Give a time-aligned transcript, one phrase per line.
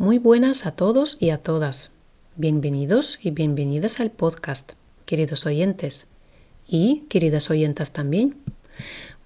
[0.00, 1.90] Muy buenas a todos y a todas.
[2.36, 4.72] Bienvenidos y bienvenidas al podcast,
[5.04, 6.06] queridos oyentes.
[6.66, 8.34] Y queridas oyentas también.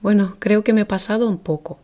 [0.00, 1.78] Bueno, creo que me he pasado un poco.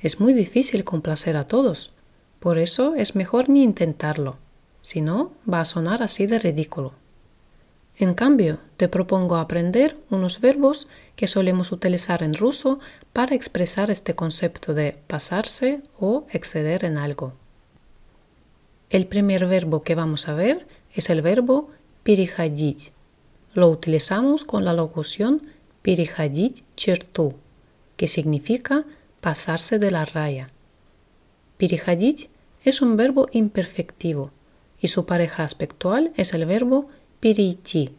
[0.00, 1.90] Es muy difícil complacer a todos.
[2.38, 4.36] Por eso es mejor ni intentarlo.
[4.82, 6.92] Si no, va a sonar así de ridículo.
[7.96, 10.86] En cambio, te propongo aprender unos verbos
[11.16, 12.78] que solemos utilizar en ruso
[13.14, 17.32] para expresar este concepto de pasarse o exceder en algo.
[18.89, 21.69] El primer verbo que vamos a ver es el verbo
[22.03, 22.91] переходить.
[23.53, 25.41] Lo utilizamos con la locución
[25.81, 27.35] переходить черту,
[27.97, 28.85] que significa
[29.21, 30.49] pasarse de la raya.
[31.57, 32.29] Переходить
[32.63, 34.31] es un verbo imperfectivo
[34.79, 36.89] y su pareja aspectual es el verbo
[37.19, 37.91] перейти.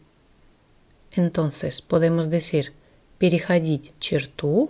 [1.11, 2.73] Entonces podemos decir
[3.17, 4.69] переходить черту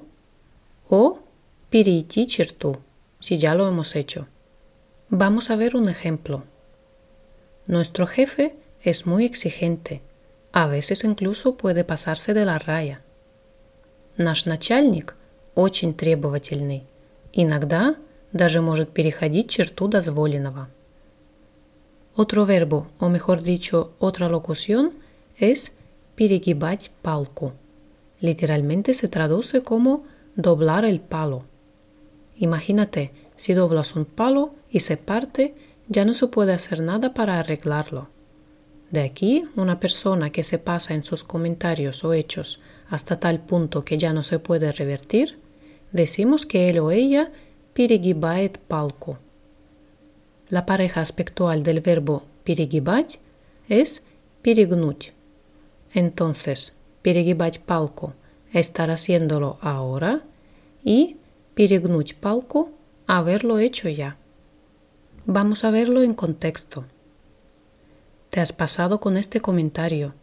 [0.89, 1.19] o
[1.69, 2.77] перейти черту,
[3.19, 4.27] si ya lo hemos hecho.
[5.09, 6.43] Vamos a ver un ejemplo.
[7.67, 10.01] Nuestro jefe es muy exigente.
[10.51, 13.01] A veces incluso puede pasarse de la raya.
[14.17, 15.15] Наш начальник
[15.55, 16.83] очень требовательный.
[17.33, 17.97] Иногда
[18.31, 20.69] даже может переходить черту дозволенного.
[22.15, 24.93] Otro verbo, o mejor dicho, otra locución,
[25.37, 25.73] es
[26.15, 27.51] перегибать палку.
[28.21, 30.05] Literalmente se traduce como
[30.37, 31.43] doblar el palo.
[32.37, 35.55] Imagínate, si doblas un palo y se parte,
[35.87, 38.09] ya no se puede hacer nada para arreglarlo.
[38.91, 43.83] De aquí, una persona que se pasa en sus comentarios o hechos hasta tal punto
[43.83, 45.37] que ya no se puede revertir,
[45.91, 47.31] decimos que él o ella
[47.73, 49.17] перегибает палку.
[50.49, 53.19] La pareja aspectual del verbo перегибать
[53.67, 54.03] es
[54.43, 55.13] перегнуть.
[55.93, 60.21] Entonces, перегибать палку – estar haciéndolo ahora
[60.83, 61.17] y
[61.55, 62.71] перегнуть палку
[63.07, 64.17] haberlo hecho ya.
[65.25, 66.85] Vamos a verlo en contexto.
[68.29, 70.13] Te has pasado con este comentario.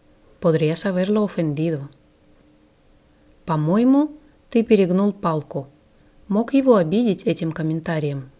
[0.40, 1.90] Podrías haberlo ofendido.
[3.44, 4.12] По-моему,
[4.50, 5.68] ты перегнул палку.
[6.28, 8.30] Мог его обидеть этим комментарием.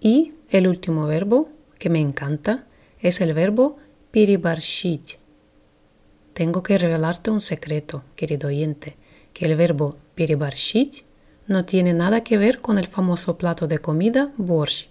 [0.00, 1.48] Y el último verbo,
[1.78, 2.64] que me encanta,
[3.00, 3.76] es el verbo
[4.10, 5.18] переборщить.
[6.32, 8.96] Tengo que revelarte un secreto, querido oyente,
[9.32, 11.03] que el verbo переборщить
[11.46, 14.88] no tiene nada que ver con el famoso plato de comida борщ,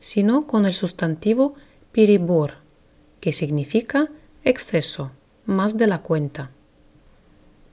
[0.00, 1.54] sino con el sustantivo
[1.92, 2.54] перебор,
[3.20, 4.08] que significa
[4.42, 5.12] exceso,
[5.46, 6.50] más de la cuenta.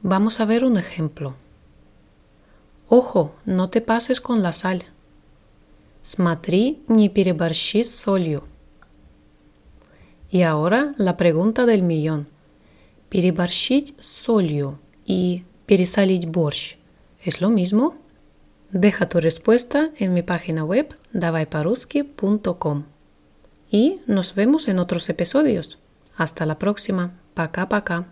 [0.04, 1.36] Vamos a ver un ejemplo.
[2.90, 4.84] Ojo, no te pases con la sal.
[6.04, 8.44] Смотри, не переборщи с солью.
[10.30, 12.28] Y ahora la pregunta del millón.
[13.10, 16.78] Переборщить с солью y пересолить борщ
[17.24, 17.96] ¿es lo mismo?
[18.72, 22.86] Deja tu respuesta en mi página web davaiparuski.com
[23.70, 25.80] y nos vemos en otros episodios.
[26.16, 27.20] Hasta la próxima.
[27.34, 28.08] Пока-пока.